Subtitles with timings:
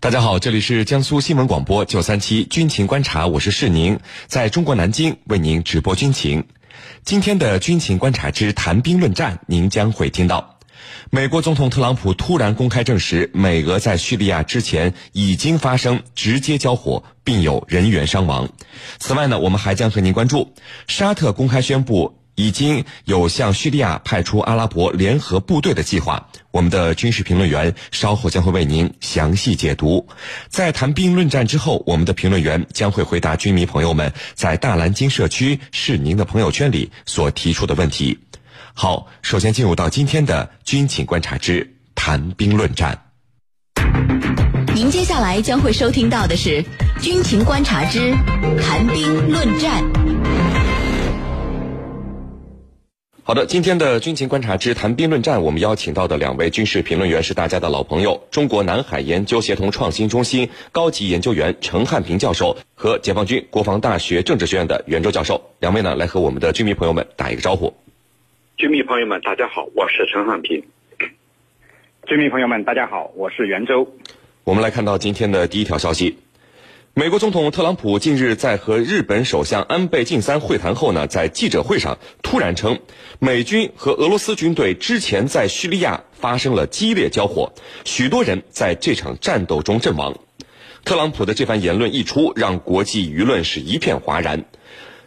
[0.00, 6.46] 大家好，这里是江苏新闻广播九三七军情观察，我是世宁，在中国南京为您直播军情。
[7.04, 10.58] 今天的军情观察之谈兵论战，您将会听到。
[11.10, 18.48] 美国总统特朗普突然公开证实，美俄在叙利亚之前已经发生直接交火，并有人员伤亡。
[18.98, 20.54] 此外呢，我们还将和您关注
[20.88, 26.28] 沙特公开宣布已经有向叙利亚派出阿拉伯联合部队的计划。
[26.50, 30.08] 我们的军事评论员稍后将会为您详细解读。
[30.48, 38.18] 在谈兵论战之后，我们的评论员将会回答军迷朋友们在大蓝鲸社区是您的朋友圈里所提出的问题。
[38.72, 42.98] 好，首先进入到今天的军情观察之谈兵论战。
[44.74, 46.64] 您接下来将会收听到的是
[47.02, 48.12] 军情观察之
[48.62, 50.49] 谈兵论战。
[53.30, 65.40] 好的，今天的军情观察之谈兵论战，我们邀请到的两位军事评论员是大家的老朋友，中国南海研究协同创新中心高级研究员陈汉平教授和解放军国防大学政治学院的袁周教授。
[65.60, 67.72] 两位呢，来和我们的军迷朋友们打一个招呼。
[68.56, 70.64] 军迷朋友们，大家好，我是陈汉平。
[72.08, 73.94] 军迷朋友们，大家好，我是袁周。
[74.42, 76.18] 我们来看到今天的第一条消息：
[76.92, 82.80] 美国总统特朗普近日在和日本首相安倍晋三会谈后呢，在记者会上突然称，
[83.20, 87.52] 美军和俄罗斯军队之前在叙利亚发生了激烈交火，
[87.84, 90.16] 许多人在这场战斗中阵亡。
[90.84, 94.46] 特朗普的这番言论一出，让国际舆论是一片哗然。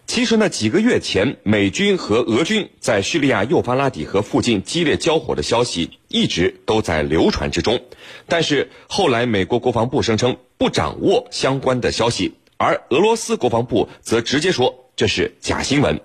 [0.05, 7.81] 其实呢，几个月前，美军和俄军在叙利亚幼发拉底河附近激烈交火的消息一直都在流传之中。
[8.27, 15.99] 但是后来，美国国防部声称不掌握相关的消息，而俄罗斯国防部则直接说这是假新闻。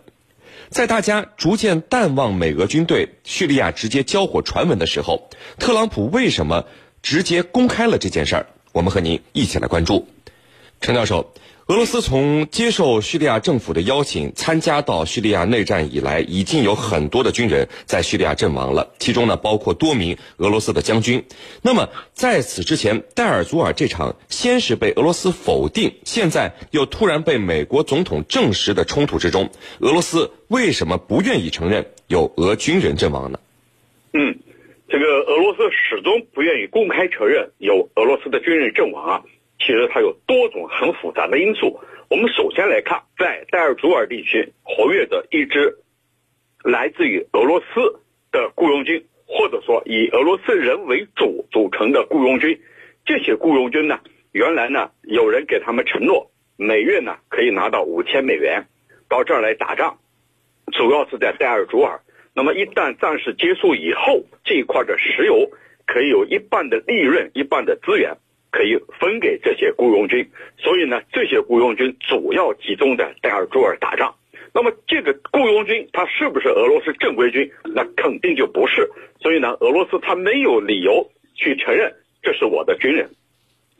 [0.68, 6.64] 在大家逐渐淡忘美俄军队叙利亚直接交火传闻的时候，特朗普为什么
[7.02, 8.46] 直接公开了这件事儿？
[8.72, 10.08] 我们和您一起来关注，
[10.80, 11.32] 陈教授。
[11.68, 21.26] 俄罗斯从接受叙利亚政府的邀请参加到叙利亚内战以来，已经有很多的军人在叙利亚阵亡了，其中呢包括多名俄罗斯的将军。
[21.60, 29.50] 那么在此之前，戴尔祖尔这场先是被俄罗斯否定，现在又突然被美国总统证实的冲突之中，
[29.80, 33.38] 俄罗斯为什么不愿意承认有俄军人阵亡呢？
[34.14, 34.38] 嗯，
[34.88, 39.22] 这个俄罗斯始终不愿意公开承认有俄罗斯的军人阵亡啊。
[39.58, 41.80] 其实它有多种很复杂的因素。
[42.08, 45.78] 我们首先来看，在戴尔祖尔地区活跃的一支
[46.64, 48.00] 来自于俄罗斯
[48.32, 52.58] 的雇佣军，或者说以俄罗斯人为主组成的雇佣军。
[53.04, 54.00] 这些雇佣军呢，
[54.32, 58.66] 原来呢有人给他们承诺，每月呢可以拿到五千美元，
[59.08, 59.98] 到这儿来打仗，
[60.72, 62.00] 主要是在戴尔祖尔。
[62.34, 65.50] 那么一旦战事结束以后，这一块的石油
[65.86, 68.16] 可以有一半的利润，一半的资源。
[68.50, 74.14] 可以分给这些雇佣军，所以呢，这些雇佣军主要集中在戴尔朱尔打仗。
[74.54, 77.50] 那么，这个雇佣军他是不是俄罗斯正规军？
[77.74, 78.90] 那肯定就不是。
[79.20, 83.10] 所以呢，俄罗斯他没有理由去承认这是我的军人。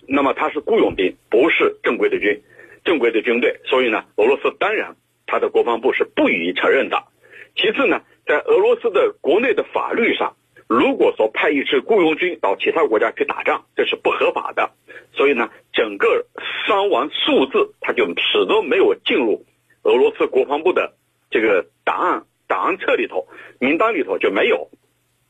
[0.06, 2.42] 那么他是雇佣兵，不是正规的军，
[2.84, 3.60] 正规的军队。
[3.64, 4.96] 所以呢，俄罗斯当然
[5.26, 7.04] 他的国防部是不予以承认的。
[7.56, 10.34] 其次呢，在俄罗斯的国内的法律上。
[10.70, 14.70] 如果说派一支雇佣军到其他国家去打仗，这是不法的。
[15.14, 16.26] 所以呢，整个
[16.66, 19.44] 伤亡数字他就始终没有进入
[19.82, 20.94] 俄罗斯国防部的
[21.28, 23.28] 这个档案档案册里头，
[23.60, 24.70] 名单里头就没有，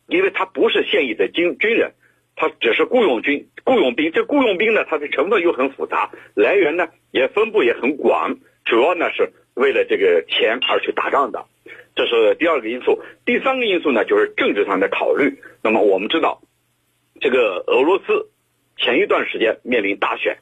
[0.07, 1.95] 因为他不是现役的军军人，
[2.37, 4.13] 他只是雇佣军雇佣兵。
[4.13, 11.47] 这雇佣兵呢，它的成分又很复杂，来源呢也分布也很广，主要呢是为了这个钱而去打仗的。
[11.97, 15.43] 这是第二个因素，第三个因素呢，就是政治上的考虑。
[15.65, 16.43] 那么我们知道，
[17.21, 18.31] 这个俄罗斯
[18.77, 20.39] 前一段时间面临大选，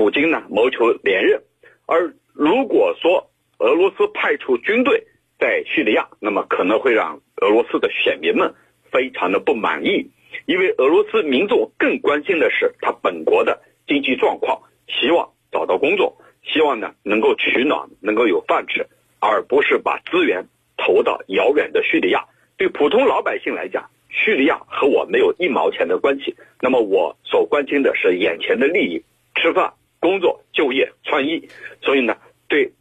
[0.00, 1.42] 普京呢谋求连任，
[1.84, 5.04] 而如果说俄罗斯派出军队
[5.38, 8.54] 在叙利亚，那么可能会让俄罗斯的选民们
[8.90, 10.10] 非常的不满意，
[10.46, 18.86] 因为俄罗斯民众更关心的是他本国的经济状况，希望找到工作，希望呢能够取暖，能够有饭吃，
[19.18, 20.46] 而不是把资源。
[20.78, 22.24] 投到遥远的叙利亚，
[22.56, 26.34] 对普通老百姓来讲，叙利亚和我没有一毛钱的关系。
[26.58, 29.04] 那么我所关心的是眼前的利益，
[29.34, 31.42] 吃饭、工作、就业、创业。
[31.82, 32.16] 所以呢，
[32.48, 32.72] 对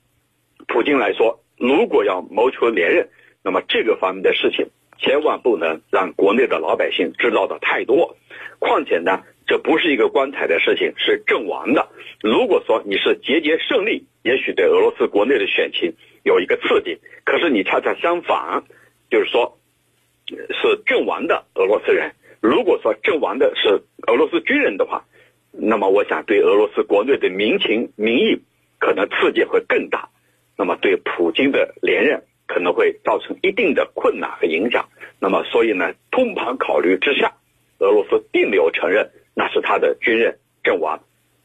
[0.68, 3.10] 普京来说，如果要谋求连任，
[3.44, 4.68] 那么这个方面的事情
[4.98, 8.16] 千万不能让国内的老百姓知道的太多。
[8.58, 11.88] 况且呢，这不是一个光彩的事情，是阵亡的。
[12.22, 15.94] 如果说你是节节胜利，也许对俄罗斯国内的选情。
[16.24, 18.66] 有一个刺激，可是你恰恰相反，
[19.10, 19.58] 就是说，
[20.28, 22.12] 是阵亡的俄罗斯人。
[22.42, 25.06] 如果说阵亡的是俄罗斯军人的话，
[25.52, 28.42] 那么我想对俄罗斯国内的民情民意
[28.78, 30.10] 可能刺激会更大，
[30.58, 34.90] 那么对普京的连任可能会造成一定的困难和影响。
[35.20, 37.34] 那么所以呢，通盘考虑之下，
[37.80, 41.02] 俄罗斯并没有承认那是他的军人阵亡。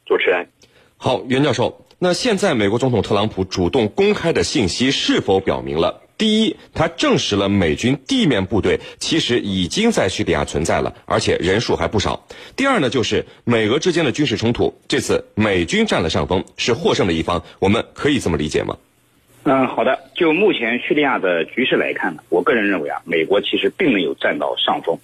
[0.07, 0.49] 主持人，
[0.97, 1.87] 好，袁教授。
[1.99, 6.03] 那现在美国总统特朗普主动公开的信息是否表明了？
[6.25, 12.27] 第一，他证实了美军地面部队其实已经在叙利亚存在了，而且人数还不少。
[12.57, 18.75] 第二呢，就是美俄之间的军事冲突，这次美军占了上风，是获胜的一方，我们可以这么理解吗？
[19.43, 19.99] 嗯，好的。
[20.15, 24.99] 就目前叙利亚的局势来看呢，我个人认为啊，美国其实并没有占到上风，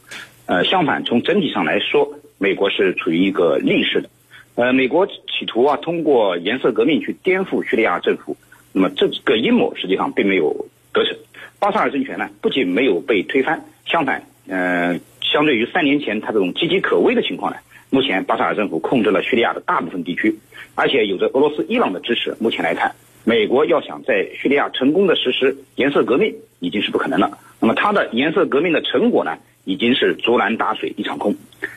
[0.47, 4.09] 呃，相反，从整体上来说，美国是处于一个劣势的。
[4.55, 8.39] 呃，美国企图啊通过颜色革命去颠覆叙利亚政府，
[8.73, 11.17] 那么这个阴谋实际上并没有得逞。
[11.59, 17.59] 巴沙尔政权呢不仅没有被推翻，相反，呃，相对于三年前他这种岌岌可危的情况呢，
[17.91, 20.39] 目前巴沙尔政府控制了叙利亚的大部分地区，
[20.75, 22.35] 而且有着俄罗斯、伊朗的支持。
[22.41, 22.95] 目前来看，
[23.25, 27.39] 美国要想在叙利亚成功的实施颜色革命已经是不可能了。
[27.61, 31.35] 那么它的颜色革命的成果呢，已经是竹篮打水一场空。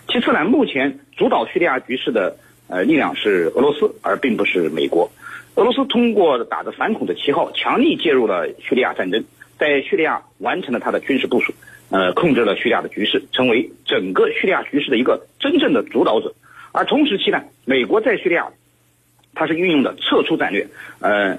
[0.08, 2.36] 其次呢，目前主导叙利亚局势的。
[2.70, 5.12] 呃，力量是俄罗斯，而并不是美国。
[5.56, 9.24] 俄罗斯通过打着反恐的旗号，强力介入了叙利亚战争，
[9.60, 11.54] 在叙利亚完成了他的军事部署，
[11.90, 16.34] 呃，控制了叙利亚的局势，成为整个叙利亚局势的一个真正的主导者。
[16.72, 18.48] 而同时期呢，美国在叙利亚，
[19.36, 20.68] 它是运用的撤出战略，
[21.00, 21.38] 呃，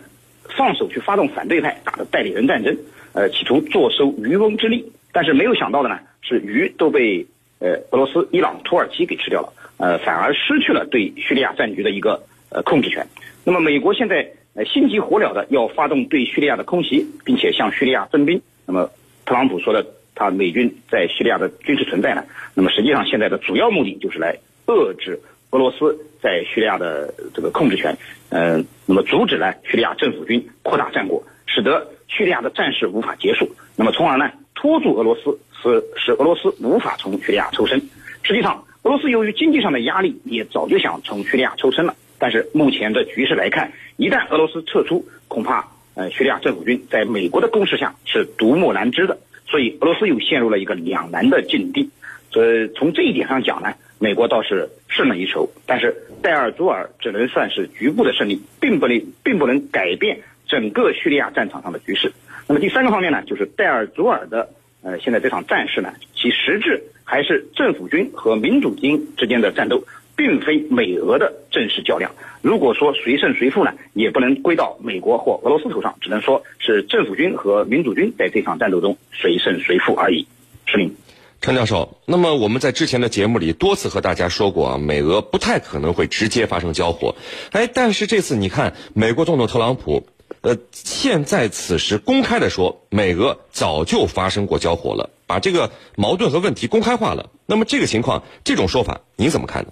[0.57, 2.77] 放手去发动反对派，打的代理人战争，
[3.15, 4.93] 呃，企图坐收渔翁之利。
[5.13, 7.27] 但是没有想到的呢，是鱼都被
[7.59, 9.53] 呃俄罗斯、伊朗、土耳其给吃掉了。
[9.77, 12.23] 呃，反而失去了对叙利亚战局的一个
[12.55, 13.07] 呃控制权。
[13.45, 18.41] 那么，美国现在呃心急火燎的要发动对叙利亚的空袭，并且向叙利亚征兵。
[18.65, 18.89] 那么，
[19.27, 19.85] 特朗普说的
[20.15, 22.25] 他美军在叙利亚的军事存在呢？
[22.55, 25.21] 那么实际上现在的主要目的就是来遏制
[25.51, 27.95] 俄罗斯在叙利亚的这个控制权。
[28.31, 33.51] 呃，那么阻止呢叙利亚政府军扩大战果，使得叙利亚的战事无法结束。
[33.77, 37.79] 那么，从而呢拖住俄罗斯，使使俄罗斯无法从叙利亚抽身。
[38.23, 38.65] 实际上。
[38.85, 41.95] 俄罗斯由于经济上的压力，也早就想从叙利亚抽身了。
[42.25, 49.19] 但是目前的局势来看，一旦俄罗斯撤出，恐怕呃叙利亚政府军在美国的攻势下是独木难支的。
[49.47, 51.91] 所以俄罗斯又陷入了一个两难的境地。
[52.31, 55.47] 所以从这一点上讲呢，美国倒是胜了一筹。
[55.67, 62.11] 但是戴尔祖尔只能算是局部的胜利，并不能并不能改变整个叙利亚战场上的局势。
[62.49, 64.49] 那么第三个方面呢，就是戴尔祖尔的
[64.83, 66.83] 呃现在这场战事呢，其实质。
[67.07, 69.85] 还是政府军和民主军之间的战斗，
[70.17, 72.13] 并非美俄的正式较量。
[72.43, 80.27] 如果说谁胜谁负呢，也不能归到美国或俄罗斯头上，只能说是政府军和民主军在这场战斗中谁胜谁负而已。
[80.67, 80.95] 是您，
[81.41, 81.99] 陈教授。
[82.07, 87.15] 那么我们在之前的节目里多次和大家说过啊，美俄不太可能会直接发生交火。
[87.53, 90.07] 哎，但是这次你看，美国总统特朗普。
[90.41, 97.31] 呃，现在此时公开的说，美俄早就发生过交火了，把这个矛盾和问题公开化了。
[97.47, 99.71] 那么这个情况，这种说法您怎么看呢？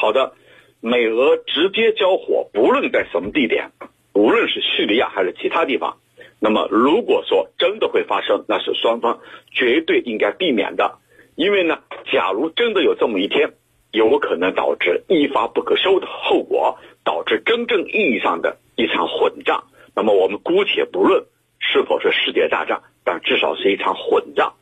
[0.00, 0.32] 好的，
[0.80, 3.72] 美俄直接交火，不论在什么地点，
[4.14, 5.96] 无论是叙利亚还是其他地方，
[6.38, 9.18] 那么如果说真的会发生，那是双方
[9.50, 10.98] 绝对应该避免的。
[11.34, 11.80] 因为呢，
[12.12, 13.54] 假如真的有这么一天，
[13.90, 19.64] 有可能导致一发不可收的后果，导致真正意义上的一场混战。
[19.96, 21.24] 那么我们姑且不论
[21.58, 24.52] 是否是世界大战，但至少是一场混战。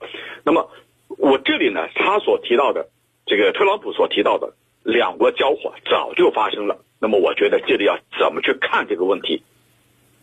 [0.46, 0.70] 那么
[1.18, 2.88] 我这里呢，他所提到的
[3.26, 4.54] 这个特朗普所提到的
[4.86, 6.78] 两国交火早就发生了。
[7.00, 9.42] 那么我觉得这里要怎么去看这个问题？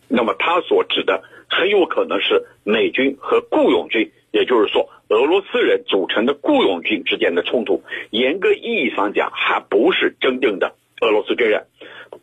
[0.08, 7.82] 那么他所指的很有可能是美军和雇佣军，也就是说俄罗斯人组成的雇佣军之间的冲突。
[8.10, 11.66] 严格意义上讲，还不是真正的俄罗斯军人，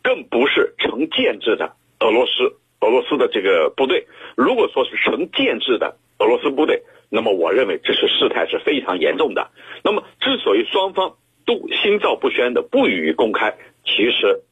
[0.02, 2.56] 更不是成建制的俄罗斯。
[2.80, 9.52] 俄罗斯的这个部队，如果说是成建制的俄罗斯部队，那么我认为这是事态是非常严重的。
[9.84, 14.42] 那么，之所以双方都心照不宣的不予以公开，其实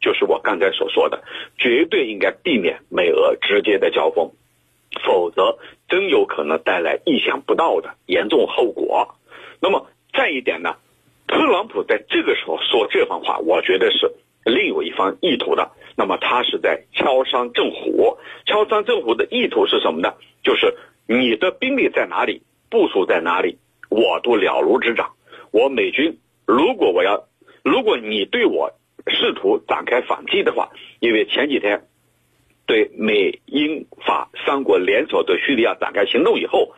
[0.00, 1.22] 就是我刚才所说的，
[1.58, 4.30] 绝对应该避免美俄直接的交锋，
[5.04, 9.14] 否则真有可能带来意想不到的严重后果。
[9.60, 10.76] 那么再一点呢，
[11.26, 14.12] 特朗普在这个时候说这番话，我觉得是
[14.44, 15.72] 另有一番意图的。
[15.96, 20.12] 那么他是在敲山震虎，敲山震虎的意图是什么呢？
[20.42, 20.76] 就是
[21.08, 25.12] 你的兵力在哪里，部署在哪里，我都了如指掌。
[25.52, 27.24] 我美军如果我要，
[27.64, 28.72] 如果你对我
[29.08, 31.86] 试图展开反击的话，因为前几天
[32.66, 36.72] 对美英法三国联手对叙利亚展开行动以后，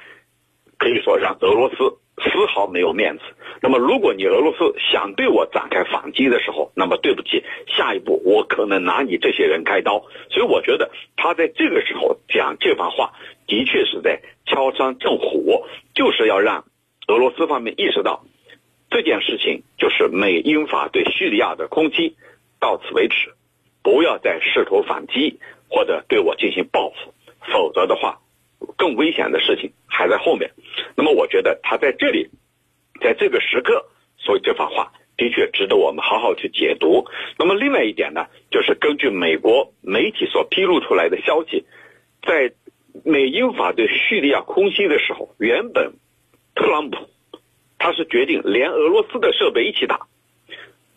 [0.78, 3.22] 可以说让俄罗斯丝毫没有面子。
[3.60, 10.04] 那么，如果你俄罗斯想对我展开反击的时候，那么对不起，下一步我可能拿你这些人开刀。
[10.30, 13.12] 所以，我觉得他在这个时候讲这番话，
[13.46, 16.64] 的确是在敲山震虎，就是要让
[17.08, 18.24] 俄罗斯方面意识到
[18.90, 22.16] 这件事情就是美英法对叙利亚的攻击，
[22.60, 23.34] 到此为止，
[23.82, 27.14] 不要再试图反击或者对我进行报复，
[27.52, 28.20] 否则的话。
[28.76, 30.50] 更危险的事情还在后面，
[30.96, 32.28] 那么我觉得他在这里，
[33.00, 33.86] 在这个时刻
[34.18, 37.06] 说这番话，的确值得我们好好去解读。
[37.38, 41.66] 那么另外一点呢，就是根据美国媒体所披露出来的消息，
[42.26, 42.52] 在
[43.04, 45.94] 美英法对叙利亚空袭的时候，原本
[46.56, 47.08] 特朗普
[47.78, 50.06] 他是决定连俄罗斯的设备一起打，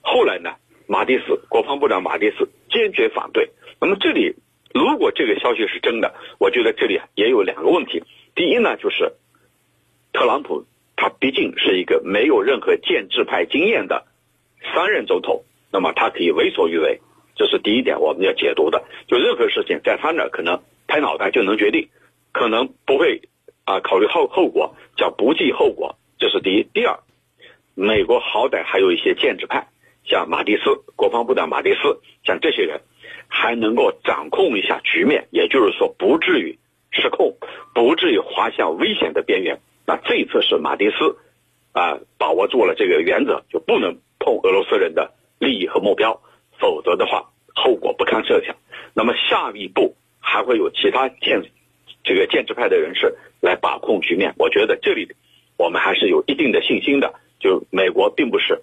[0.02, 0.56] 后来呢，
[0.88, 3.50] 马蒂斯国防部长马蒂斯坚决反对。
[3.80, 4.36] 那么这里。
[4.74, 8.04] 如果这个消息是真的，我觉得这里也有两个问题。
[8.36, 9.12] 第一呢，就是
[10.14, 14.06] 特朗普他毕竟是一个没有任何建制派经验的
[14.74, 17.02] 三任总统，那么他可以为所欲为，
[17.36, 18.86] 这是第一点我们要解读的。
[19.10, 21.90] 就任何事情在他那可能拍脑袋就能决定，
[22.32, 23.24] 可能不会
[23.66, 26.64] 啊考虑后后果，叫不计后果，这是第一。
[26.74, 27.00] 第二，
[27.76, 29.68] 美国好歹还有一些建制派，
[30.06, 30.64] 像马蒂斯
[30.96, 32.80] 国防部长马蒂斯，像这些人。
[33.34, 36.60] 还能够掌控一下局面，也就是说不至于
[36.92, 37.38] 失控，
[37.74, 39.62] 不至于滑向危险的边缘。
[39.88, 41.18] 那这一次是马蒂斯
[41.72, 46.22] 啊把握住了这个原则，就不能碰俄罗斯人的利益和目标，
[46.60, 48.58] 否则的话后果不堪设想。
[48.94, 51.42] 那么下一步还会有其他建
[52.04, 54.34] 这个建制派的人士来把控局面。
[54.38, 55.08] 我觉得这里
[55.62, 58.62] 我们还是有一定的信心的，就美国并不是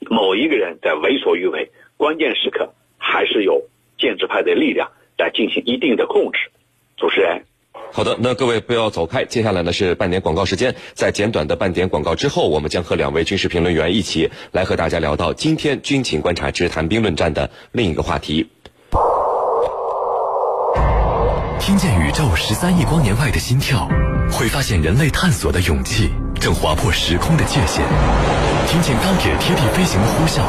[0.00, 3.62] 某一个人在为所欲为，关键时刻还是有。
[3.96, 6.38] 建制派的力量来进行一定的控制。
[6.96, 7.44] 主持人，
[7.92, 10.74] 好的，那各位不要走开，接下来呢是半点广告时间。
[10.94, 18.48] 在简短的半点广告之后，我们将和两位军事评论员一起来和大家聊到今天军情观察之谈兵论战的另一个话题。
[21.60, 23.88] 听见宇宙十三亿光年外的心跳，
[24.32, 26.10] 会发现人类探索的勇气
[26.44, 27.80] 正划破时空的界限；
[28.68, 30.42] 听见钢铁贴地飞行的呼啸，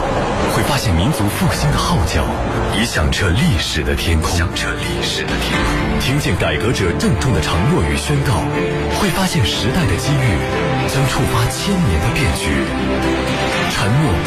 [0.54, 2.26] 会发现民族复兴的号角
[2.78, 6.00] 已响彻历史的天空；响彻历史的天空。
[6.02, 8.44] 听见改革者郑重的承诺与宣告，
[9.00, 10.36] 会发现时代的机遇
[10.92, 12.52] 将触发千年的变局。
[13.72, 14.20] 沉默不。